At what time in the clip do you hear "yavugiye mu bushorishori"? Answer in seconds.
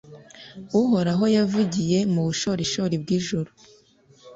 1.35-2.95